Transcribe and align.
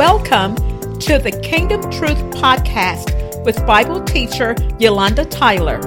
Welcome 0.00 0.54
to 1.00 1.18
the 1.18 1.38
Kingdom 1.42 1.82
Truth 1.90 2.16
Podcast 2.32 3.44
with 3.44 3.66
Bible 3.66 4.02
teacher 4.02 4.56
Yolanda 4.78 5.26
Tyler. 5.26 5.78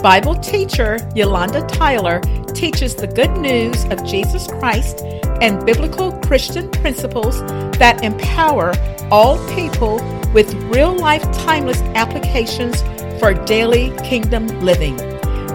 Bible 0.00 0.36
teacher 0.36 0.98
Yolanda 1.16 1.66
Tyler 1.66 2.20
teaches 2.54 2.94
the 2.94 3.08
good 3.08 3.32
news 3.38 3.84
of 3.86 4.04
Jesus 4.04 4.46
Christ 4.46 5.00
and 5.42 5.66
biblical 5.66 6.12
Christian 6.20 6.70
principles 6.70 7.40
that 7.80 8.04
empower 8.04 8.72
all 9.10 9.36
people 9.56 9.96
with 10.32 10.54
real 10.72 10.94
life 10.94 11.24
timeless 11.32 11.80
applications 11.96 12.82
for 13.18 13.34
daily 13.46 13.90
kingdom 14.04 14.46
living. 14.60 14.94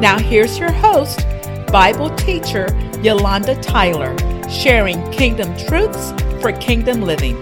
Now, 0.02 0.20
here's 0.20 0.60
your 0.60 0.74
host, 0.74 1.26
Bible 1.72 2.14
teacher 2.18 2.68
Yolanda 3.02 3.56
Tyler, 3.62 4.14
sharing 4.50 5.10
kingdom 5.14 5.56
truths 5.66 6.12
for 6.42 6.52
kingdom 6.52 7.04
living. 7.04 7.42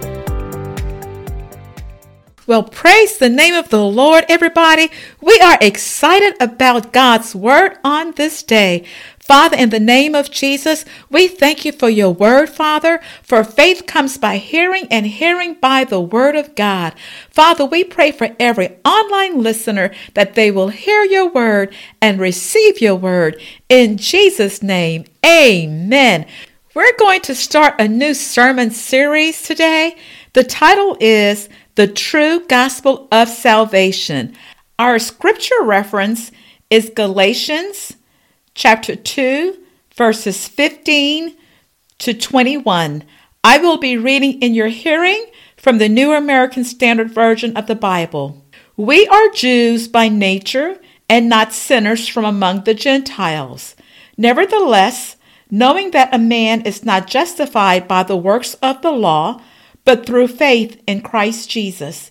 Well, 2.50 2.64
praise 2.64 3.16
the 3.16 3.28
name 3.28 3.54
of 3.54 3.68
the 3.68 3.84
Lord, 3.84 4.24
everybody. 4.28 4.90
We 5.20 5.38
are 5.38 5.56
excited 5.60 6.34
about 6.40 6.92
God's 6.92 7.32
word 7.32 7.78
on 7.84 8.10
this 8.16 8.42
day. 8.42 8.84
Father, 9.20 9.56
in 9.56 9.70
the 9.70 9.78
name 9.78 10.16
of 10.16 10.32
Jesus, 10.32 10.84
we 11.08 11.28
thank 11.28 11.64
you 11.64 11.70
for 11.70 11.88
your 11.88 12.10
word, 12.10 12.48
Father, 12.48 13.00
for 13.22 13.44
faith 13.44 13.86
comes 13.86 14.18
by 14.18 14.38
hearing 14.38 14.88
and 14.90 15.06
hearing 15.06 15.54
by 15.54 15.84
the 15.84 16.00
word 16.00 16.34
of 16.34 16.56
God. 16.56 16.92
Father, 17.30 17.64
we 17.64 17.84
pray 17.84 18.10
for 18.10 18.34
every 18.40 18.78
online 18.84 19.40
listener 19.40 19.92
that 20.14 20.34
they 20.34 20.50
will 20.50 20.70
hear 20.70 21.04
your 21.04 21.28
word 21.28 21.72
and 22.02 22.18
receive 22.18 22.80
your 22.80 22.96
word. 22.96 23.40
In 23.68 23.96
Jesus' 23.96 24.60
name, 24.60 25.04
amen. 25.24 26.26
We're 26.74 26.96
going 26.98 27.20
to 27.22 27.34
start 27.36 27.80
a 27.80 27.86
new 27.86 28.12
sermon 28.12 28.72
series 28.72 29.40
today. 29.42 29.96
The 30.32 30.44
title 30.44 30.96
is 31.00 31.48
the 31.80 31.88
true 31.88 32.44
gospel 32.46 33.08
of 33.10 33.26
salvation. 33.26 34.36
Our 34.78 34.98
scripture 34.98 35.62
reference 35.62 36.30
is 36.68 36.92
Galatians 36.94 37.96
chapter 38.52 38.94
2, 38.94 39.56
verses 39.96 40.46
15 40.46 41.34
to 42.00 42.12
21. 42.12 43.02
I 43.42 43.56
will 43.56 43.78
be 43.78 43.96
reading 43.96 44.42
in 44.42 44.52
your 44.52 44.68
hearing 44.68 45.24
from 45.56 45.78
the 45.78 45.88
New 45.88 46.12
American 46.12 46.64
Standard 46.64 47.10
Version 47.10 47.56
of 47.56 47.66
the 47.66 47.74
Bible. 47.74 48.44
We 48.76 49.06
are 49.06 49.30
Jews 49.30 49.88
by 49.88 50.10
nature 50.10 50.78
and 51.08 51.30
not 51.30 51.54
sinners 51.54 52.06
from 52.06 52.26
among 52.26 52.64
the 52.64 52.74
Gentiles. 52.74 53.74
Nevertheless, 54.18 55.16
knowing 55.50 55.92
that 55.92 56.14
a 56.14 56.18
man 56.18 56.60
is 56.60 56.84
not 56.84 57.06
justified 57.06 57.88
by 57.88 58.02
the 58.02 58.18
works 58.18 58.52
of 58.60 58.82
the 58.82 58.92
law, 58.92 59.40
but 59.84 60.06
through 60.06 60.28
faith 60.28 60.80
in 60.86 61.02
Christ 61.02 61.50
Jesus. 61.50 62.10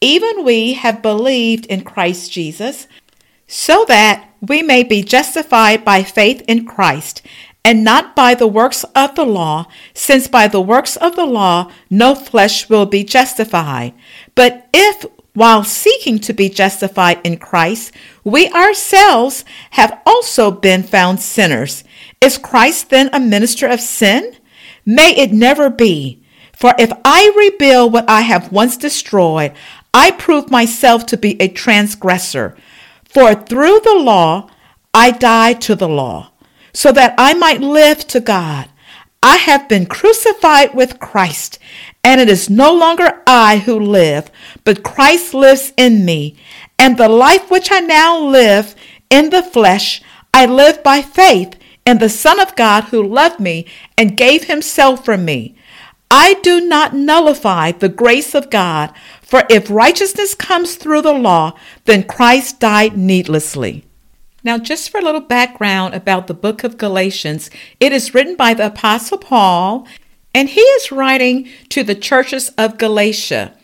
Even 0.00 0.44
we 0.44 0.74
have 0.74 1.02
believed 1.02 1.66
in 1.66 1.82
Christ 1.82 2.30
Jesus, 2.30 2.86
so 3.46 3.84
that 3.86 4.28
we 4.40 4.62
may 4.62 4.82
be 4.82 5.02
justified 5.02 5.84
by 5.84 6.02
faith 6.02 6.42
in 6.46 6.66
Christ, 6.66 7.22
and 7.64 7.82
not 7.82 8.14
by 8.14 8.34
the 8.34 8.46
works 8.46 8.84
of 8.94 9.14
the 9.14 9.24
law, 9.24 9.66
since 9.94 10.28
by 10.28 10.48
the 10.48 10.60
works 10.60 10.96
of 10.96 11.16
the 11.16 11.24
law 11.24 11.70
no 11.90 12.14
flesh 12.14 12.68
will 12.68 12.86
be 12.86 13.02
justified. 13.02 13.92
But 14.34 14.68
if 14.72 15.06
while 15.36 15.64
seeking 15.64 16.18
to 16.18 16.32
be 16.32 16.48
justified 16.48 17.20
in 17.22 17.36
Christ, 17.36 17.92
we 18.24 18.48
ourselves 18.52 19.44
have 19.72 20.00
also 20.06 20.50
been 20.50 20.82
found 20.82 21.20
sinners. 21.20 21.84
Is 22.22 22.38
Christ 22.38 22.88
then 22.88 23.10
a 23.12 23.20
minister 23.20 23.66
of 23.66 23.80
sin? 23.80 24.34
May 24.86 25.14
it 25.14 25.32
never 25.32 25.68
be. 25.68 26.22
For 26.56 26.72
if 26.78 26.90
I 27.04 27.30
rebuild 27.36 27.92
what 27.92 28.08
I 28.08 28.22
have 28.22 28.50
once 28.50 28.78
destroyed, 28.78 29.52
I 29.92 30.10
prove 30.12 30.50
myself 30.50 31.04
to 31.06 31.18
be 31.18 31.38
a 31.38 31.48
transgressor. 31.48 32.56
For 33.04 33.34
through 33.34 33.80
the 33.80 33.98
law 33.98 34.48
I 34.94 35.10
died 35.10 35.60
to 35.62 35.74
the 35.74 35.88
law, 35.88 36.30
so 36.72 36.92
that 36.92 37.14
I 37.18 37.34
might 37.34 37.60
live 37.60 38.06
to 38.06 38.20
God. 38.20 38.70
I 39.22 39.36
have 39.36 39.68
been 39.68 39.84
crucified 39.84 40.72
with 40.72 40.98
Christ, 40.98 41.58
and 42.02 42.22
it 42.22 42.30
is 42.30 42.48
no 42.48 42.72
longer 42.72 43.22
I 43.26 43.58
who 43.58 43.78
live, 43.78 44.30
but 44.64 44.82
Christ 44.82 45.34
lives 45.34 45.74
in 45.76 46.06
me. 46.06 46.36
And 46.78 46.96
the 46.96 47.10
life 47.10 47.50
which 47.50 47.70
I 47.70 47.80
now 47.80 48.18
live 48.18 48.74
in 49.10 49.28
the 49.28 49.42
flesh, 49.42 50.00
I 50.32 50.46
live 50.46 50.82
by 50.82 51.02
faith 51.02 51.54
in 51.84 51.98
the 51.98 52.08
Son 52.08 52.40
of 52.40 52.56
God 52.56 52.84
who 52.84 53.02
loved 53.02 53.40
me 53.40 53.66
and 53.98 54.16
gave 54.16 54.44
himself 54.44 55.04
for 55.04 55.18
me. 55.18 55.55
I 56.10 56.34
do 56.34 56.60
not 56.60 56.94
nullify 56.94 57.72
the 57.72 57.88
grace 57.88 58.34
of 58.34 58.50
God, 58.50 58.92
for 59.20 59.44
if 59.50 59.70
righteousness 59.70 60.34
comes 60.34 60.76
through 60.76 61.02
the 61.02 61.12
law, 61.12 61.54
then 61.84 62.04
Christ 62.04 62.60
died 62.60 62.96
needlessly. 62.96 63.84
Now, 64.44 64.58
just 64.58 64.90
for 64.90 64.98
a 64.98 65.02
little 65.02 65.20
background 65.20 65.94
about 65.94 66.28
the 66.28 66.34
book 66.34 66.62
of 66.62 66.78
Galatians, 66.78 67.50
it 67.80 67.92
is 67.92 68.14
written 68.14 68.36
by 68.36 68.54
the 68.54 68.66
Apostle 68.66 69.18
Paul, 69.18 69.88
and 70.32 70.48
he 70.48 70.60
is 70.60 70.92
writing 70.92 71.48
to 71.70 71.82
the 71.82 71.96
churches 71.96 72.50
of 72.50 72.78
Galatia. 72.78 73.54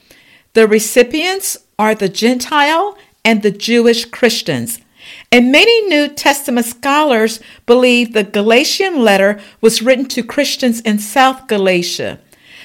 The 0.54 0.66
recipients 0.66 1.56
are 1.78 1.94
the 1.94 2.08
Gentile 2.08 2.98
and 3.24 3.42
the 3.42 3.52
Jewish 3.52 4.06
Christians. 4.06 4.80
And 5.30 5.52
many 5.52 5.86
New 5.88 6.08
Testament 6.08 6.66
scholars 6.66 7.40
believe 7.66 8.12
the 8.12 8.24
Galatian 8.24 9.02
letter 9.02 9.40
was 9.60 9.82
written 9.82 10.06
to 10.06 10.24
Christians 10.24 10.80
in 10.80 10.98
South 10.98 11.46
Galatia. 11.46 12.18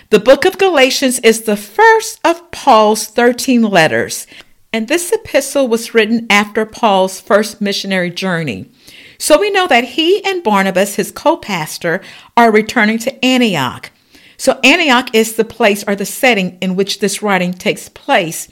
The 0.10 0.20
book 0.22 0.46
of 0.46 0.58
Galatians 0.58 1.20
is 1.20 1.42
the 1.42 1.58
first 1.58 2.22
of 2.24 2.50
Paul's 2.52 3.08
13 3.08 3.62
letters, 3.62 4.26
and 4.72 4.88
this 4.88 5.12
epistle 5.12 5.68
was 5.68 5.94
written 5.94 6.26
after 6.30 6.66
Paul's 6.66 7.20
first 7.20 7.60
missionary 7.60 8.10
journey. 8.10 8.72
So 9.18 9.38
we 9.38 9.50
know 9.50 9.68
that 9.68 9.84
he 9.84 10.24
and 10.24 10.42
Barnabas, 10.42 10.96
his 10.96 11.12
co 11.12 11.36
pastor, 11.36 12.00
are 12.38 12.54
returning 12.54 13.00
to 13.00 13.26
Antioch. 13.26 13.92
So 14.38 14.60
Antioch 14.64 15.10
is 15.14 15.36
the 15.36 15.44
place 15.44 15.84
or 15.88 15.96
the 15.96 16.06
setting 16.06 16.58
in 16.62 16.76
which 16.76 17.00
this 17.00 17.22
writing 17.22 17.54
takes 17.54 17.90
place. 17.90 18.48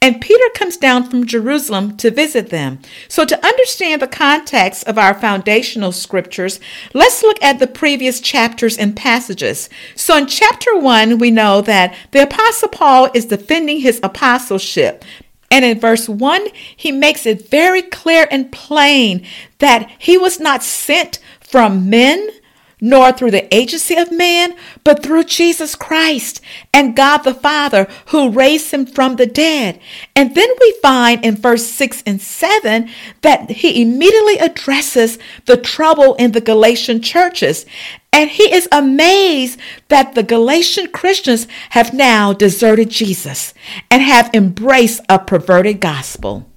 And 0.00 0.20
Peter 0.20 0.44
comes 0.54 0.76
down 0.76 1.08
from 1.08 1.26
Jerusalem 1.26 1.96
to 1.96 2.10
visit 2.10 2.50
them. 2.50 2.80
So, 3.08 3.24
to 3.24 3.46
understand 3.46 4.02
the 4.02 4.06
context 4.06 4.86
of 4.86 4.98
our 4.98 5.14
foundational 5.14 5.92
scriptures, 5.92 6.60
let's 6.92 7.22
look 7.22 7.42
at 7.42 7.58
the 7.58 7.66
previous 7.66 8.20
chapters 8.20 8.76
and 8.76 8.94
passages. 8.94 9.70
So, 9.96 10.16
in 10.18 10.26
chapter 10.26 10.78
1, 10.78 11.18
we 11.18 11.30
know 11.30 11.62
that 11.62 11.96
the 12.10 12.22
Apostle 12.22 12.68
Paul 12.68 13.10
is 13.14 13.26
defending 13.26 13.80
his 13.80 13.98
apostleship. 14.02 15.04
And 15.50 15.64
in 15.64 15.80
verse 15.80 16.08
1, 16.08 16.48
he 16.76 16.92
makes 16.92 17.26
it 17.26 17.48
very 17.48 17.82
clear 17.82 18.26
and 18.30 18.52
plain 18.52 19.24
that 19.58 19.90
he 19.98 20.18
was 20.18 20.40
not 20.40 20.62
sent 20.62 21.18
from 21.40 21.88
men 21.88 22.28
nor 22.80 23.12
through 23.12 23.30
the 23.30 23.54
agency 23.54 23.96
of 23.96 24.12
man, 24.12 24.54
but 24.82 25.02
through 25.02 25.24
Jesus 25.24 25.74
Christ 25.74 26.40
and 26.72 26.96
God 26.96 27.18
the 27.18 27.34
Father 27.34 27.88
who 28.06 28.30
raised 28.30 28.72
him 28.72 28.86
from 28.86 29.16
the 29.16 29.26
dead. 29.26 29.80
And 30.14 30.34
then 30.34 30.48
we 30.60 30.76
find 30.82 31.24
in 31.24 31.36
verse 31.36 31.66
6 31.66 32.02
and 32.06 32.20
7 32.20 32.88
that 33.22 33.50
he 33.50 33.82
immediately 33.82 34.38
addresses 34.38 35.18
the 35.46 35.56
trouble 35.56 36.14
in 36.14 36.32
the 36.32 36.40
Galatian 36.40 37.00
churches. 37.00 37.66
And 38.12 38.30
he 38.30 38.54
is 38.54 38.68
amazed 38.70 39.58
that 39.88 40.14
the 40.14 40.22
Galatian 40.22 40.88
Christians 40.92 41.48
have 41.70 41.92
now 41.92 42.32
deserted 42.32 42.90
Jesus 42.90 43.54
and 43.90 44.02
have 44.02 44.30
embraced 44.32 45.00
a 45.08 45.18
perverted 45.18 45.80
gospel. 45.80 46.48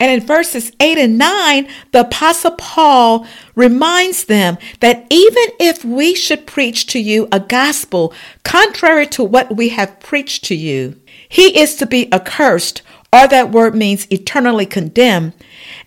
And 0.00 0.10
in 0.10 0.26
verses 0.26 0.72
8 0.80 0.98
and 0.98 1.18
9, 1.18 1.68
the 1.92 2.00
Apostle 2.00 2.52
Paul 2.52 3.26
reminds 3.54 4.24
them 4.24 4.58
that 4.80 5.06
even 5.08 5.44
if 5.60 5.84
we 5.84 6.14
should 6.14 6.46
preach 6.46 6.86
to 6.88 6.98
you 6.98 7.28
a 7.30 7.38
gospel 7.38 8.12
contrary 8.42 9.06
to 9.08 9.22
what 9.22 9.56
we 9.56 9.68
have 9.70 10.00
preached 10.00 10.44
to 10.46 10.54
you, 10.54 11.00
he 11.28 11.58
is 11.58 11.76
to 11.76 11.86
be 11.86 12.12
accursed, 12.12 12.82
or 13.12 13.28
that 13.28 13.52
word 13.52 13.74
means 13.74 14.08
eternally 14.10 14.66
condemned. 14.66 15.32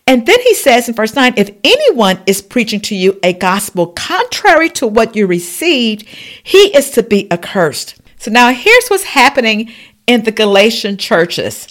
And 0.08 0.26
then 0.26 0.40
he 0.42 0.54
says 0.54 0.88
in 0.88 0.96
verse 0.96 1.14
9 1.14 1.34
if 1.36 1.52
anyone 1.66 2.20
is 2.26 2.42
preaching 2.42 2.80
to 2.82 2.96
you 2.96 3.20
a 3.22 3.34
gospel 3.34 3.88
contrary 3.88 4.70
to 4.72 4.88
what 4.88 5.18
you 5.18 5.28
received, 5.28 6.08
he 6.44 6.76
is 6.76 6.92
to 6.92 7.04
be 7.04 7.30
accursed. 7.30 8.00
So 8.18 8.32
now 8.32 8.52
here's 8.54 8.88
what's 8.88 9.04
happening 9.04 9.72
in 10.08 10.24
the 10.24 10.32
Galatian 10.32 10.98
churches. 10.98 11.68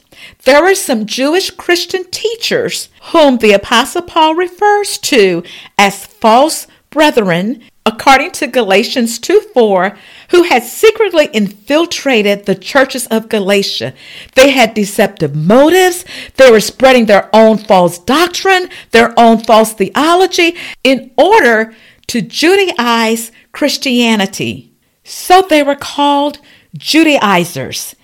There 0.47 0.63
were 0.63 0.77
some 0.77 1.07
Jewish 1.07 1.51
Christian 1.51 2.05
teachers 2.13 2.89
whom 3.11 3.39
the 3.39 3.51
Apostle 3.53 4.03
Paul 4.03 4.37
refers 4.37 4.97
to 4.99 5.43
as 5.77 6.07
false 6.07 6.69
brethren, 6.89 7.65
according 7.85 8.31
to 8.31 8.47
Galatians 8.47 9.19
2 9.19 9.41
4, 9.53 9.99
who 10.31 10.45
had 10.45 10.63
secretly 10.63 11.29
infiltrated 11.33 12.47
the 12.47 12.55
churches 12.55 13.09
of 13.09 13.29
Galatia. 13.29 13.93
They 14.37 14.51
had 14.51 14.73
deceptive 14.73 15.35
motives. 15.35 16.05
They 16.37 16.49
were 16.49 16.61
spreading 16.61 17.07
their 17.07 17.29
own 17.33 17.59
false 17.59 17.99
doctrine, 17.99 18.69
their 18.93 19.19
own 19.19 19.39
false 19.41 19.73
theology, 19.73 20.55
in 20.85 21.11
order 21.19 21.75
to 22.07 22.23
Judaize 22.23 23.33
Christianity. 23.51 24.73
So 25.03 25.43
they 25.43 25.65
were 25.65 25.75
called 25.75 26.39
Judaizers. 26.79 27.97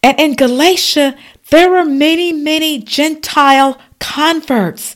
And 0.00 0.18
in 0.20 0.34
Galatia, 0.34 1.16
there 1.50 1.70
were 1.70 1.84
many, 1.84 2.32
many 2.32 2.78
Gentile 2.78 3.78
converts. 3.98 4.94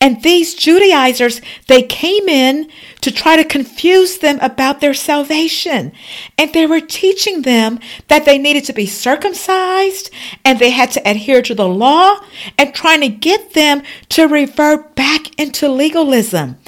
And 0.00 0.22
these 0.22 0.54
Judaizers, 0.54 1.40
they 1.68 1.82
came 1.82 2.28
in 2.28 2.70
to 3.00 3.10
try 3.10 3.36
to 3.36 3.44
confuse 3.44 4.18
them 4.18 4.38
about 4.40 4.80
their 4.80 4.94
salvation. 4.94 5.92
And 6.36 6.52
they 6.52 6.66
were 6.66 6.80
teaching 6.80 7.42
them 7.42 7.80
that 8.08 8.24
they 8.24 8.38
needed 8.38 8.64
to 8.64 8.72
be 8.72 8.86
circumcised 8.86 10.10
and 10.44 10.58
they 10.58 10.70
had 10.70 10.90
to 10.92 11.08
adhere 11.08 11.42
to 11.42 11.54
the 11.54 11.68
law 11.68 12.20
and 12.58 12.74
trying 12.74 13.00
to 13.00 13.08
get 13.08 13.54
them 13.54 13.82
to 14.10 14.26
revert 14.26 14.94
back 14.94 15.38
into 15.40 15.68
legalism. 15.68 16.58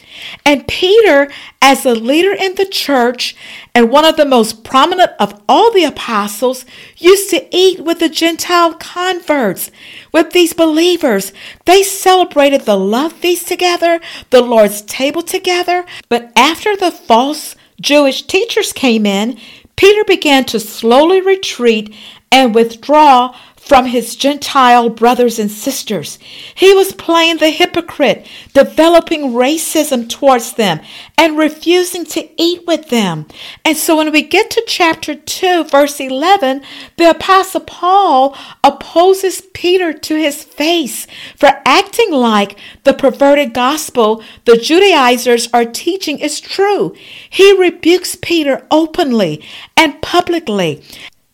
And 0.45 0.69
Peter, 0.69 1.31
as 1.61 1.85
a 1.85 1.95
leader 1.95 2.33
in 2.33 2.55
the 2.55 2.67
church 2.67 3.37
and 3.75 3.91
one 3.91 4.05
of 4.05 4.17
the 4.17 4.25
most 4.25 4.65
prominent 4.65 5.13
of 5.19 5.41
all 5.49 5.73
the 5.73 5.85
apostles, 5.85 6.65
used 6.97 7.31
to 7.31 7.47
eat 7.51 7.81
with 7.81 8.01
the 8.01 8.09
Gentile 8.09 8.75
converts, 8.75 9.71
with 10.13 10.33
these 10.33 10.53
believers. 10.53 11.33
They 11.65 11.83
celebrated 11.83 12.63
the 12.63 12.77
love 12.77 13.13
feast 13.13 13.49
together, 13.49 14.01
the 14.31 14.43
Lord's 14.43 14.83
table 14.83 15.23
together. 15.23 15.85
But 16.09 16.33
after 16.37 16.77
the 16.77 16.91
false 16.91 17.57
Jewish 17.81 18.23
teachers 18.23 18.73
came 18.73 19.07
in, 19.07 19.39
Peter 19.77 20.05
began 20.05 20.45
to 20.45 20.61
slowly 20.61 21.21
retreat 21.21 21.95
and 22.31 22.55
withdraw 22.55 23.37
from 23.65 23.87
his 23.87 24.15
Gentile 24.15 24.91
brothers 24.91 25.39
and 25.39 25.51
sisters. 25.51 26.19
He 26.55 26.75
was 26.75 26.93
playing 26.93 27.39
the 27.39 27.51
hypocrite, 27.51 28.27
developing 28.53 29.33
racism 29.33 30.09
towards 30.09 30.53
them 30.53 30.81
and 31.17 31.39
refusing 31.39 32.05
to 32.07 32.29
eat 32.41 32.67
with 32.67 32.91
them. 32.91 33.27
And 33.65 33.77
so 33.77 33.97
when 33.97 34.13
we 34.13 34.23
get 34.23 34.51
to 34.51 34.65
chapter 34.67 35.15
2, 35.15 35.65
verse 35.65 35.99
11, 35.99 36.63
the 36.99 37.11
Apostle 37.11 37.63
Paul 37.63 38.37
opposes 38.63 39.41
Peter 39.55 39.95
to 39.95 40.17
his 40.17 40.45
face 40.45 41.07
for 41.37 41.63
acting 41.65 42.13
like 42.13 42.59
the 42.85 42.93
perverted 42.93 43.55
gospel 43.55 44.23
the 44.45 44.59
Judaizers 44.59 45.49
are 45.55 45.65
teaching 45.65 46.19
is 46.19 46.39
true. 46.39 46.95
He 47.31 47.59
rebukes 47.59 48.15
Peter 48.17 48.67
openly 48.71 49.43
and 49.77 50.03
publicly. 50.03 50.83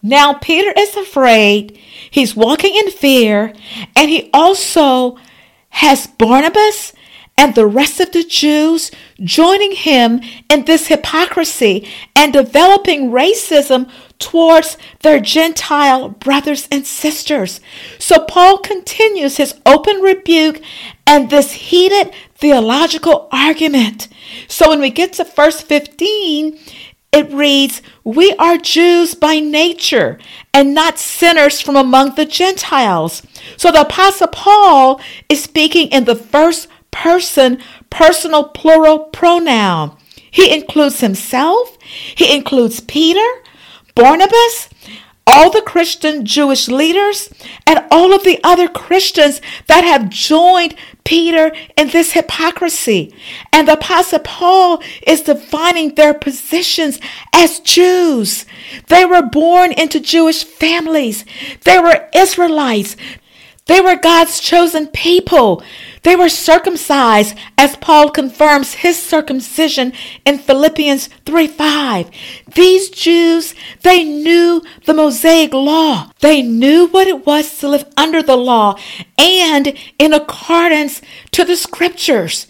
Now, 0.02 0.34
Peter 0.34 0.72
is 0.76 0.96
afraid 0.96 1.78
He's 2.10 2.34
walking 2.34 2.74
in 2.74 2.90
fear, 2.90 3.54
and 3.94 4.10
he 4.10 4.30
also 4.34 5.16
has 5.70 6.08
Barnabas 6.08 6.92
and 7.38 7.54
the 7.54 7.66
rest 7.66 8.00
of 8.00 8.10
the 8.10 8.24
Jews 8.24 8.90
joining 9.22 9.72
him 9.72 10.20
in 10.50 10.64
this 10.64 10.88
hypocrisy 10.88 11.88
and 12.14 12.32
developing 12.32 13.10
racism 13.10 13.88
towards 14.18 14.76
their 15.00 15.20
Gentile 15.20 16.10
brothers 16.10 16.68
and 16.70 16.86
sisters. 16.86 17.60
So 17.98 18.24
Paul 18.26 18.58
continues 18.58 19.38
his 19.38 19.54
open 19.64 20.02
rebuke 20.02 20.60
and 21.06 21.30
this 21.30 21.52
heated 21.52 22.12
theological 22.34 23.28
argument. 23.32 24.08
So 24.48 24.68
when 24.68 24.80
we 24.80 24.90
get 24.90 25.14
to 25.14 25.24
verse 25.24 25.62
15, 25.62 26.58
it 27.12 27.32
reads, 27.32 27.82
We 28.04 28.32
are 28.34 28.56
Jews 28.56 29.14
by 29.14 29.40
nature 29.40 30.18
and 30.54 30.74
not 30.74 30.98
sinners 30.98 31.60
from 31.60 31.76
among 31.76 32.14
the 32.14 32.24
Gentiles. 32.24 33.22
So 33.56 33.72
the 33.72 33.82
Apostle 33.82 34.28
Paul 34.28 35.00
is 35.28 35.42
speaking 35.42 35.88
in 35.88 36.04
the 36.04 36.14
first 36.14 36.68
person 36.90 37.58
personal 37.90 38.44
plural 38.44 39.00
pronoun. 39.00 39.96
He 40.30 40.54
includes 40.54 41.00
himself, 41.00 41.76
he 41.82 42.34
includes 42.34 42.78
Peter, 42.78 43.26
Barnabas, 43.96 44.68
all 45.26 45.50
the 45.50 45.62
Christian 45.62 46.24
Jewish 46.24 46.68
leaders, 46.68 47.28
and 47.66 47.84
all 47.90 48.12
of 48.12 48.24
the 48.24 48.38
other 48.44 48.68
Christians 48.68 49.40
that 49.66 49.84
have 49.84 50.08
joined 50.08 50.74
Peter 51.10 51.50
in 51.76 51.88
this 51.88 52.12
hypocrisy. 52.12 53.12
And 53.52 53.66
the 53.66 53.72
Apostle 53.72 54.20
Paul 54.20 54.80
is 55.04 55.22
defining 55.22 55.96
their 55.96 56.14
positions 56.14 57.00
as 57.32 57.58
Jews. 57.58 58.46
They 58.86 59.04
were 59.04 59.22
born 59.22 59.72
into 59.72 59.98
Jewish 59.98 60.44
families, 60.44 61.24
they 61.64 61.80
were 61.80 62.08
Israelites. 62.14 62.94
They 63.66 63.80
were 63.80 63.96
God's 63.96 64.40
chosen 64.40 64.88
people. 64.88 65.62
They 66.02 66.16
were 66.16 66.28
circumcised, 66.28 67.36
as 67.56 67.76
Paul 67.76 68.10
confirms 68.10 68.74
his 68.74 69.00
circumcision 69.00 69.92
in 70.24 70.38
Philippians 70.38 71.08
3 71.26 71.46
5. 71.46 72.10
These 72.54 72.90
Jews, 72.90 73.54
they 73.82 74.02
knew 74.02 74.62
the 74.86 74.94
Mosaic 74.94 75.52
law. 75.52 76.10
They 76.20 76.42
knew 76.42 76.86
what 76.88 77.06
it 77.06 77.26
was 77.26 77.58
to 77.58 77.68
live 77.68 77.84
under 77.96 78.22
the 78.22 78.36
law 78.36 78.76
and 79.18 79.74
in 79.98 80.12
accordance 80.12 81.00
to 81.32 81.44
the 81.44 81.56
scriptures. 81.56 82.46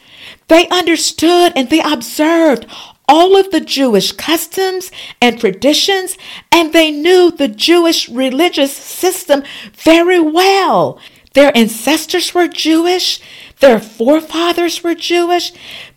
They 0.48 0.68
understood 0.68 1.52
and 1.54 1.70
they 1.70 1.80
observed 1.80 2.66
all 3.10 3.36
of 3.36 3.50
the 3.50 3.60
Jewish 3.60 4.12
customs 4.12 4.92
and 5.20 5.40
traditions, 5.40 6.16
and 6.52 6.72
they 6.72 6.92
knew 6.92 7.32
the 7.32 7.48
Jewish 7.48 8.08
religious 8.08 8.72
system 8.72 9.42
very 9.74 10.20
well. 10.20 11.00
Their 11.34 11.56
ancestors 11.56 12.32
were 12.32 12.46
Jewish, 12.46 13.20
their 13.58 13.80
forefathers 13.80 14.84
were 14.84 14.94
Jewish. 14.94 15.52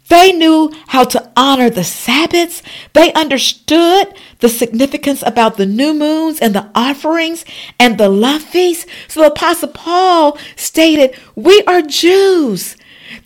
They 0.09 0.33
knew 0.33 0.71
how 0.87 1.05
to 1.05 1.31
honor 1.37 1.69
the 1.69 1.83
Sabbaths. 1.83 2.61
They 2.91 3.13
understood 3.13 4.13
the 4.39 4.49
significance 4.49 5.23
about 5.25 5.55
the 5.55 5.65
new 5.65 5.93
moons 5.93 6.39
and 6.39 6.53
the 6.53 6.69
offerings 6.75 7.45
and 7.79 7.97
the 7.97 8.09
love 8.09 8.41
feasts. 8.41 8.85
So 9.07 9.21
the 9.21 9.27
Apostle 9.27 9.69
Paul 9.69 10.37
stated, 10.55 11.17
We 11.35 11.63
are 11.63 11.81
Jews. 11.81 12.75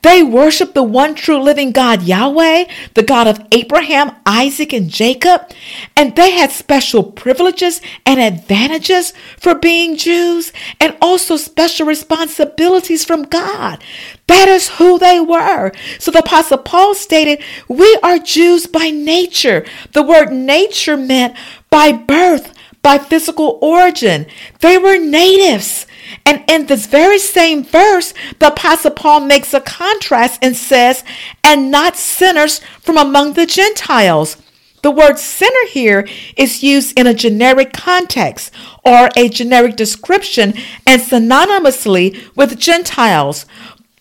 They 0.02 0.24
worship 0.24 0.74
the 0.74 0.84
one 0.84 1.16
true 1.16 1.40
living 1.42 1.72
God, 1.72 2.04
Yahweh, 2.04 2.66
the 2.94 3.04
God 3.04 3.28
of 3.28 3.46
Abraham, 3.52 4.16
Isaac, 4.26 4.74
and 4.74 4.90
Jacob. 4.90 5.50
And 5.96 6.16
they 6.16 6.32
had 6.32 6.52
special 6.52 7.04
privileges 7.04 7.82
and 8.06 8.20
advantages 8.20 9.14
for 9.38 9.56
being 9.56 9.98
Jews 9.98 10.54
and 10.80 10.96
also 11.02 11.38
special 11.38 11.88
responsibilities 11.88 13.04
from 13.06 13.24
God. 13.24 13.84
That 14.28 14.48
is 14.48 14.70
who 14.78 15.00
they 15.00 15.20
were. 15.20 15.72
So 16.00 16.12
the 16.12 16.20
Apostle 16.20 16.60
Paul 16.60 16.94
stated, 16.94 17.44
We 17.68 17.98
are 18.04 18.20
Jews 18.20 18.68
by 18.68 18.90
nature. 18.90 19.66
The 19.94 20.04
word 20.04 20.32
nature 20.32 20.98
meant 20.98 21.36
by 21.70 21.92
birth, 21.92 22.54
by 22.82 22.98
physical 22.98 23.58
origin. 23.62 24.26
They 24.60 24.78
were 24.78 24.98
natives. 24.98 25.88
And 26.26 26.44
in 26.48 26.66
this 26.66 26.86
very 26.86 27.20
same 27.20 27.64
verse, 27.64 28.14
the 28.40 28.48
Apostle 28.48 28.92
Paul 28.92 29.22
makes 29.22 29.54
a 29.54 29.62
contrast 29.62 30.40
and 30.42 30.56
says, 30.56 31.04
and 31.44 31.72
not 31.72 31.96
sinners 31.96 32.60
from 32.82 32.98
among 32.98 33.34
the 33.34 33.46
Gentiles. 33.46 34.38
The 34.84 34.92
word 34.92 35.18
sinner 35.18 35.66
here 35.70 36.08
is 36.38 36.64
used 36.64 36.98
in 36.98 37.08
a 37.08 37.14
generic 37.14 37.74
context 37.74 38.54
or 38.86 39.10
a 39.16 39.28
generic 39.28 39.76
description 39.76 40.54
and 40.86 41.02
synonymously 41.02 42.36
with 42.36 42.60
Gentiles. 42.60 43.46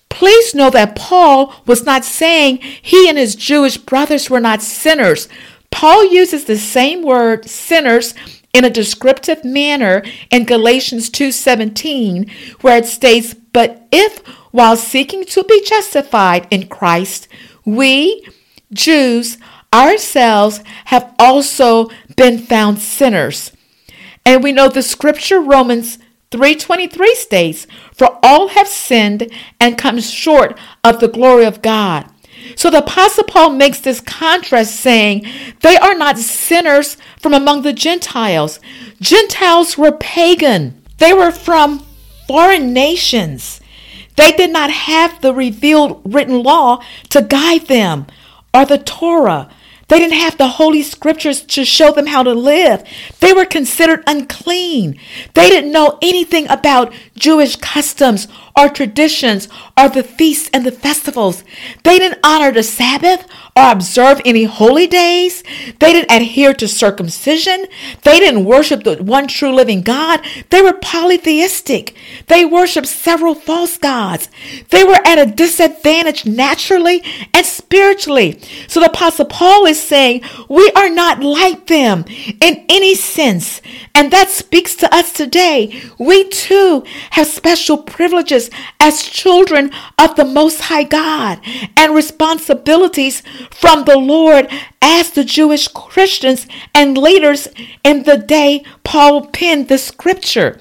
Please 0.08 0.54
know 0.54 0.70
that 0.70 0.94
Paul 0.94 1.54
was 1.66 1.84
not 1.84 2.04
saying 2.04 2.58
he 2.58 3.08
and 3.08 3.18
his 3.18 3.34
Jewish 3.34 3.76
brothers 3.78 4.30
were 4.30 4.40
not 4.40 4.62
sinners. 4.62 5.28
Paul 5.70 6.04
uses 6.04 6.44
the 6.44 6.56
same 6.56 7.02
word 7.02 7.48
sinners 7.48 8.14
in 8.56 8.64
a 8.64 8.70
descriptive 8.70 9.44
manner 9.44 10.02
in 10.30 10.44
Galatians 10.44 11.10
2:17 11.10 12.26
where 12.62 12.78
it 12.78 12.86
states, 12.86 13.34
"But 13.52 13.86
if 13.92 14.20
while 14.50 14.78
seeking 14.78 15.24
to 15.26 15.44
be 15.44 15.62
justified 15.62 16.46
in 16.50 16.66
Christ, 16.66 17.28
we 17.66 18.26
Jews 18.72 19.36
ourselves 19.74 20.60
have 20.86 21.12
also 21.18 21.90
been 22.16 22.38
found 22.38 22.78
sinners." 22.78 23.52
And 24.24 24.42
we 24.42 24.52
know 24.52 24.68
the 24.68 24.82
scripture 24.82 25.38
Romans 25.38 25.98
3:23 26.30 27.14
states, 27.14 27.66
"For 27.94 28.18
all 28.22 28.48
have 28.48 28.68
sinned 28.68 29.30
and 29.60 29.76
come 29.76 30.00
short 30.00 30.58
of 30.82 31.00
the 31.00 31.08
glory 31.08 31.44
of 31.44 31.60
God." 31.60 32.06
So 32.56 32.70
the 32.70 32.78
Apostle 32.78 33.24
Paul 33.24 33.50
makes 33.50 33.80
this 33.80 34.00
contrast 34.00 34.80
saying 34.80 35.26
they 35.60 35.76
are 35.76 35.94
not 35.94 36.18
sinners 36.18 36.96
from 37.18 37.34
among 37.34 37.62
the 37.62 37.74
Gentiles. 37.74 38.58
Gentiles 39.00 39.78
were 39.78 39.92
pagan, 39.92 40.82
they 40.98 41.12
were 41.12 41.30
from 41.30 41.84
foreign 42.26 42.72
nations. 42.72 43.60
They 44.16 44.32
did 44.32 44.50
not 44.50 44.70
have 44.70 45.20
the 45.20 45.34
revealed 45.34 46.00
written 46.04 46.42
law 46.42 46.82
to 47.10 47.20
guide 47.20 47.66
them 47.66 48.06
or 48.54 48.64
the 48.64 48.78
Torah. 48.78 49.50
They 49.88 50.00
didn't 50.00 50.18
have 50.18 50.36
the 50.36 50.48
Holy 50.48 50.82
Scriptures 50.82 51.42
to 51.42 51.64
show 51.64 51.92
them 51.92 52.06
how 52.06 52.24
to 52.24 52.32
live. 52.32 52.82
They 53.20 53.32
were 53.32 53.44
considered 53.44 54.02
unclean. 54.06 54.98
They 55.34 55.48
didn't 55.48 55.70
know 55.70 55.98
anything 56.02 56.48
about 56.48 56.92
Jewish 57.14 57.54
customs 57.56 58.26
or 58.58 58.68
traditions 58.68 59.48
or 59.76 59.88
the 59.88 60.02
feasts 60.02 60.50
and 60.52 60.66
the 60.66 60.72
festivals. 60.72 61.44
They 61.84 61.98
didn't 62.00 62.18
honor 62.24 62.50
the 62.50 62.64
Sabbath 62.64 63.28
or 63.56 63.72
observe 63.72 64.20
any 64.24 64.44
holy 64.44 64.86
days. 64.86 65.42
They 65.80 65.92
didn't 65.92 66.12
adhere 66.12 66.52
to 66.54 66.68
circumcision. 66.68 67.66
They 68.02 68.18
didn't 68.18 68.44
worship 68.44 68.84
the 68.84 69.02
one 69.02 69.26
true 69.26 69.54
living 69.54 69.80
God. 69.80 70.20
They 70.50 70.60
were 70.60 70.74
polytheistic. 70.74 71.96
They 72.26 72.44
worshiped 72.44 72.86
several 72.86 73.34
false 73.34 73.78
gods. 73.78 74.28
They 74.68 74.84
were 74.84 75.00
at 75.04 75.18
a 75.18 75.26
disadvantage 75.30 76.26
naturally 76.26 77.02
and 77.32 77.46
spiritually. 77.46 78.38
So 78.68 78.80
the 78.80 78.86
Apostle 78.86 79.24
Paul 79.24 79.66
is 79.66 79.82
saying, 79.82 80.22
we 80.48 80.70
are 80.76 80.90
not 80.90 81.22
like 81.22 81.66
them 81.66 82.04
in 82.40 82.64
any 82.68 82.94
sense. 82.94 83.62
And 83.94 84.10
that 84.10 84.28
speaks 84.28 84.76
to 84.76 84.94
us 84.94 85.12
today. 85.12 85.82
We 85.98 86.28
too 86.28 86.84
have 87.10 87.26
special 87.26 87.78
privileges 87.78 88.50
as 88.78 89.02
children 89.02 89.70
of 89.98 90.16
the 90.16 90.24
Most 90.24 90.60
High 90.62 90.84
God 90.84 91.40
and 91.76 91.94
responsibilities 91.94 93.22
from 93.50 93.84
the 93.84 93.98
Lord 93.98 94.48
as 94.80 95.10
the 95.10 95.24
Jewish 95.24 95.68
Christians 95.68 96.46
and 96.74 96.96
leaders 96.96 97.48
in 97.84 98.04
the 98.04 98.16
day 98.16 98.64
Paul 98.84 99.26
penned 99.26 99.68
the 99.68 99.78
scripture. 99.78 100.60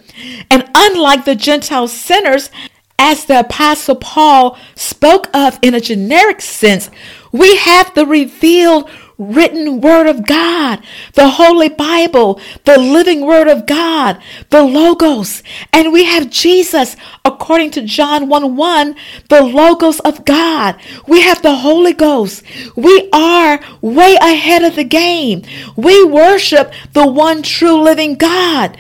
And 0.50 0.70
unlike 0.76 1.26
the 1.26 1.36
Gentile 1.36 1.88
sinners, 1.88 2.50
as 2.98 3.26
the 3.26 3.42
Apostle 3.42 3.96
Paul 3.96 4.58
spoke 4.76 5.28
of 5.34 5.60
in 5.62 5.74
a 5.74 5.82
generic 5.82 6.42
sense, 6.42 6.90
we 7.32 7.58
have 7.58 7.94
the 7.94 8.06
revealed 8.06 8.90
written 9.18 9.82
word 9.82 10.08
of 10.08 10.26
God, 10.26 10.84
the 11.14 11.30
Holy 11.30 11.70
Bible, 11.70 12.40
the 12.66 12.78
living 12.78 13.26
word 13.26 13.48
of 13.48 13.66
God, 13.66 14.22
the 14.50 14.64
Logos. 14.64 15.42
And 15.72 15.94
we 15.94 16.06
have 16.06 16.30
Jesus, 16.30 16.96
according 17.24 17.72
to 17.72 17.82
John 17.82 18.28
1 18.28 18.56
1, 18.56 18.96
the 19.30 19.42
Logos 19.42 20.00
of 20.02 20.26
God. 20.26 20.76
We 21.08 21.22
have 21.22 21.42
the 21.42 21.56
Holy 21.56 21.94
Ghost. 21.94 22.44
We 22.76 23.10
are 23.14 23.60
way 23.82 24.18
ahead 24.22 24.64
of 24.64 24.76
the 24.76 24.84
game. 24.84 25.44
We 25.76 26.04
worship 26.04 26.74
the 26.94 27.08
one 27.08 27.42
true 27.42 27.82
living 27.82 28.16
God. 28.16 28.78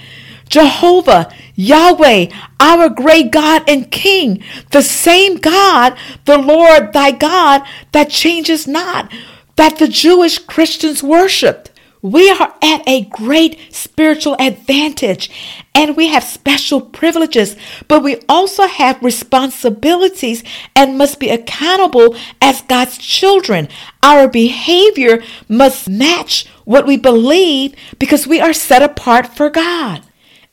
Jehovah, 0.48 1.34
Yahweh, 1.56 2.28
our 2.60 2.90
great 2.90 3.32
God 3.32 3.64
and 3.68 3.90
King, 3.90 4.44
the 4.72 4.84
same 4.84 5.38
God, 5.38 5.98
the 6.26 6.38
Lord 6.38 6.94
thy 6.94 7.12
God 7.12 7.64
that 7.94 8.10
changes 8.10 8.68
not 8.68 9.12
that 9.56 9.78
the 9.78 9.88
Jewish 9.88 10.40
Christians 10.40 11.02
worshiped. 11.04 11.72
We 12.02 12.30
are 12.30 12.54
at 12.62 12.88
a 12.88 13.06
great 13.06 13.58
spiritual 13.74 14.36
advantage 14.40 15.32
and 15.74 15.98
we 15.98 16.10
have 16.10 16.24
special 16.24 16.80
privileges, 16.80 17.56
but 17.88 18.04
we 18.04 18.18
also 18.30 18.68
have 18.68 19.02
responsibilities 19.02 20.44
and 20.76 21.00
must 21.00 21.20
be 21.20 21.30
accountable 21.30 22.16
as 22.40 22.62
God's 22.62 23.00
children. 23.00 23.70
Our 24.04 24.28
behavior 24.28 25.24
must 25.50 25.90
match 25.90 26.46
what 26.64 26.86
we 26.86 26.96
believe 26.96 27.74
because 27.98 28.28
we 28.28 28.40
are 28.40 28.54
set 28.54 28.84
apart 28.84 29.36
for 29.36 29.50
God. 29.50 30.04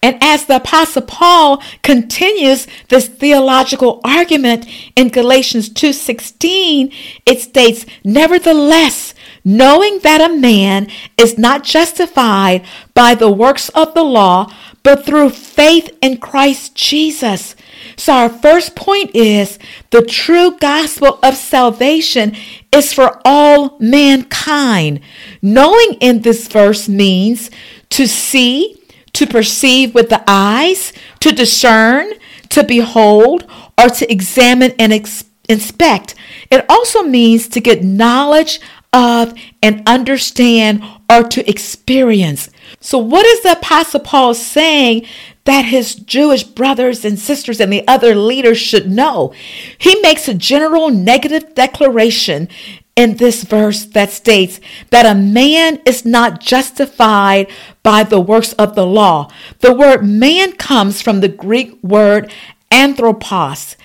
And 0.03 0.19
as 0.21 0.47
the 0.47 0.57
apostle 0.57 1.03
Paul 1.03 1.63
continues 1.83 2.67
this 2.89 3.07
theological 3.07 4.01
argument 4.05 4.67
in 4.97 5.09
Galatians 5.09 5.69
2:16, 5.69 6.91
it 7.25 7.41
states, 7.41 7.87
"Nevertheless, 8.05 9.15
knowing 9.45 10.01
that 10.01 10.21
a 10.21 10.29
man 10.29 10.89
is 11.17 11.39
not 11.39 11.63
justified 11.63 12.63
by 12.95 13.15
the 13.15 13.31
works 13.31 13.69
of 13.71 13.95
the 13.95 14.03
law, 14.03 14.49
but 14.83 15.07
through 15.07 15.31
faith 15.31 15.91
in 16.03 16.17
Christ 16.17 16.75
Jesus." 16.75 17.55
So 17.97 18.13
our 18.13 18.29
first 18.29 18.75
point 18.75 19.15
is 19.15 19.59
the 19.91 20.03
true 20.03 20.57
gospel 20.59 21.21
of 21.23 21.37
salvation 21.37 22.37
is 22.73 22.93
for 22.93 23.21
all 23.25 23.77
mankind. 23.79 25.01
Knowing 25.41 25.97
in 26.01 26.23
this 26.23 26.49
verse 26.49 26.89
means 26.89 27.51
to 27.91 28.09
see 28.09 28.77
to 29.14 29.26
perceive 29.26 29.95
with 29.95 30.09
the 30.09 30.23
eyes, 30.26 30.92
to 31.21 31.33
discern, 31.33 32.12
to 32.50 32.64
behold, 32.64 33.47
or 33.78 33.88
to 33.88 34.11
examine 34.11 34.73
and 34.78 34.92
ex- 34.92 35.25
inspect. 35.49 36.14
It 36.50 36.64
also 36.69 37.02
means 37.02 37.49
to 37.49 37.61
get 37.61 37.85
knowledge 37.85 38.61
of 38.92 39.35
and 39.62 39.83
understand 39.87 40.83
or 41.09 41.23
to 41.25 41.49
experience. 41.49 42.50
So, 42.81 42.99
what 42.99 43.26
is 43.26 43.42
the 43.42 43.52
Apostle 43.52 44.00
Paul 44.00 44.35
saying 44.35 45.07
that 45.45 45.64
his 45.64 45.95
Jewish 45.95 46.45
brothers 46.45 47.04
and 47.04 47.19
sisters 47.19 47.61
and 47.61 47.73
the 47.73 47.87
other 47.88 48.14
leaders 48.14 48.59
should 48.59 48.90
know? 48.90 49.33
He 49.78 49.99
makes 50.00 50.28
a 50.28 50.35
general 50.35 50.90
negative 50.90 51.54
declaration 51.54 52.49
in 52.95 53.17
this 53.17 53.45
verse 53.45 53.85
that 53.87 54.11
states 54.11 54.61
that 54.91 55.07
a 55.07 55.19
man 55.19 55.81
is 55.87 56.05
not 56.05 56.41
justified 56.41 57.51
by 57.83 58.03
the 58.03 58.21
works 58.21 58.53
of 58.55 58.75
the 58.75 58.87
law. 58.87 59.31
The 59.61 59.75
word 59.75 60.05
man 60.05 60.53
comes 60.53 61.01
from 61.01 61.21
the 61.21 61.29
Greek 61.29 61.83
word 61.83 62.33
anthropos. 62.71 63.77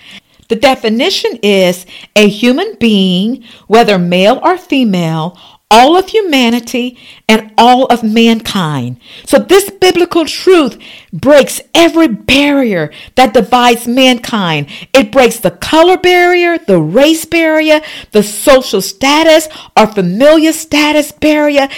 The 0.48 0.56
definition 0.56 1.38
is 1.42 1.86
a 2.16 2.28
human 2.28 2.76
being, 2.80 3.44
whether 3.66 3.98
male 3.98 4.40
or 4.42 4.56
female, 4.56 5.38
all 5.70 5.96
of 5.96 6.08
humanity 6.08 6.98
and 7.28 7.52
all 7.58 7.84
of 7.86 8.02
mankind. 8.02 8.98
So, 9.26 9.38
this 9.38 9.70
biblical 9.70 10.24
truth 10.24 10.78
breaks 11.12 11.60
every 11.74 12.08
barrier 12.08 12.90
that 13.16 13.34
divides 13.34 13.86
mankind. 13.86 14.68
It 14.94 15.12
breaks 15.12 15.40
the 15.40 15.50
color 15.50 15.98
barrier, 15.98 16.58
the 16.58 16.80
race 16.80 17.24
barrier, 17.24 17.80
the 18.12 18.22
social 18.22 18.80
status 18.80 19.48
or 19.76 19.86
familial 19.86 20.54
status 20.54 21.12
barrier. 21.12 21.68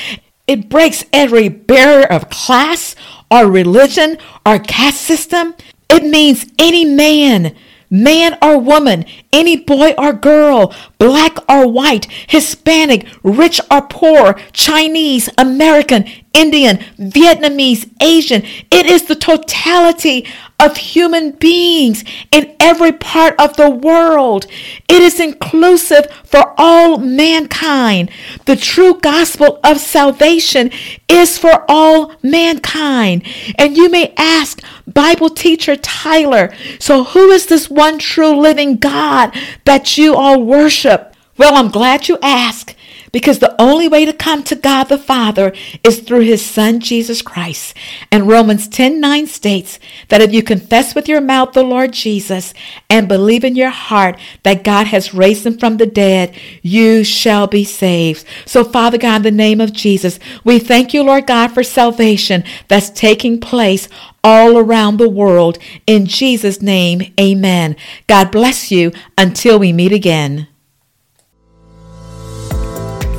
It 0.46 0.68
breaks 0.68 1.04
every 1.12 1.48
barrier 1.48 2.06
of 2.06 2.30
class 2.30 2.94
or 3.30 3.50
religion 3.50 4.18
or 4.46 4.58
caste 4.58 5.00
system. 5.02 5.54
It 5.88 6.04
means 6.04 6.46
any 6.58 6.84
man 6.84 7.56
man 7.90 8.38
or 8.40 8.56
woman, 8.58 9.04
any 9.32 9.56
boy 9.56 9.94
or 9.96 10.12
girl, 10.12 10.74
black 10.98 11.38
or 11.48 11.68
white, 11.68 12.06
Hispanic, 12.28 13.06
rich 13.22 13.60
or 13.70 13.82
poor, 13.82 14.34
Chinese, 14.52 15.28
American, 15.38 16.04
Indian, 16.32 16.78
Vietnamese, 16.98 17.90
Asian. 18.00 18.42
It 18.70 18.86
is 18.86 19.04
the 19.04 19.16
totality 19.16 20.26
of 20.60 20.76
human 20.76 21.32
beings 21.32 22.04
in 22.30 22.54
every 22.60 22.92
part 22.92 23.34
of 23.40 23.56
the 23.56 23.70
world. 23.70 24.46
It 24.88 25.02
is 25.02 25.18
inclusive 25.18 26.06
for 26.24 26.54
all 26.58 26.98
mankind. 26.98 28.10
The 28.44 28.56
true 28.56 29.00
gospel 29.00 29.58
of 29.64 29.78
salvation 29.78 30.70
is 31.08 31.38
for 31.38 31.64
all 31.66 32.12
mankind. 32.22 33.26
And 33.58 33.76
you 33.76 33.88
may 33.88 34.12
ask, 34.16 34.62
Bible 34.86 35.30
teacher 35.30 35.76
Tyler, 35.76 36.52
so 36.78 37.04
who 37.04 37.30
is 37.30 37.46
this 37.46 37.70
one 37.70 37.98
true 37.98 38.36
living 38.38 38.76
God 39.20 39.36
that 39.64 39.98
you 39.98 40.14
all 40.14 40.42
worship? 40.42 41.14
Well, 41.36 41.54
I'm 41.56 41.70
glad 41.70 42.08
you 42.08 42.18
asked 42.22 42.74
because 43.12 43.38
the 43.38 43.60
only 43.60 43.88
way 43.88 44.04
to 44.04 44.12
come 44.12 44.42
to 44.44 44.54
God 44.54 44.84
the 44.84 44.98
Father 44.98 45.52
is 45.82 46.00
through 46.00 46.20
his 46.20 46.44
son 46.44 46.80
Jesus 46.80 47.22
Christ. 47.22 47.76
And 48.10 48.28
Romans 48.28 48.68
10 48.68 49.00
9 49.00 49.26
states 49.26 49.78
that 50.08 50.20
if 50.20 50.32
you 50.32 50.42
confess 50.42 50.94
with 50.94 51.08
your 51.08 51.20
mouth 51.20 51.52
the 51.52 51.62
Lord 51.62 51.92
Jesus 51.92 52.54
and 52.88 53.08
believe 53.08 53.44
in 53.44 53.56
your 53.56 53.70
heart 53.70 54.18
that 54.42 54.64
God 54.64 54.86
has 54.88 55.14
raised 55.14 55.46
him 55.46 55.58
from 55.58 55.76
the 55.76 55.86
dead, 55.86 56.34
you 56.62 57.04
shall 57.04 57.46
be 57.46 57.64
saved. 57.64 58.24
So, 58.46 58.64
Father 58.64 58.98
God, 58.98 59.16
in 59.16 59.22
the 59.22 59.30
name 59.30 59.60
of 59.60 59.72
Jesus, 59.72 60.18
we 60.44 60.58
thank 60.58 60.94
you, 60.94 61.02
Lord 61.02 61.26
God, 61.26 61.48
for 61.48 61.62
salvation 61.62 62.44
that's 62.68 62.90
taking 62.90 63.40
place 63.40 63.88
all 64.22 64.58
around 64.58 64.96
the 64.96 65.08
world. 65.08 65.58
In 65.86 66.06
Jesus' 66.06 66.60
name, 66.60 67.12
amen. 67.18 67.76
God 68.06 68.30
bless 68.30 68.70
you 68.70 68.92
until 69.16 69.58
we 69.58 69.72
meet 69.72 69.92
again. 69.92 70.46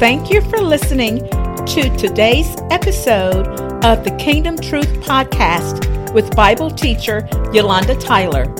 Thank 0.01 0.31
you 0.31 0.41
for 0.41 0.57
listening 0.57 1.19
to 1.19 1.95
today's 1.95 2.55
episode 2.71 3.45
of 3.85 4.03
the 4.03 4.09
Kingdom 4.17 4.57
Truth 4.57 4.91
Podcast 5.01 6.11
with 6.11 6.35
Bible 6.35 6.71
teacher 6.71 7.29
Yolanda 7.53 7.93
Tyler. 7.93 8.51